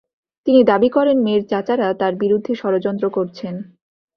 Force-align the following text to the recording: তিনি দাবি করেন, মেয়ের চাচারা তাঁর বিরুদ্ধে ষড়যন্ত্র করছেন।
তিনি 0.47 0.61
দাবি 0.63 0.89
করেন, 0.89 1.17
মেয়ের 1.21 1.43
চাচারা 1.47 1.87
তাঁর 1.99 2.13
বিরুদ্ধে 2.15 2.53
ষড়যন্ত্র 2.55 3.05
করছেন। 3.09 3.55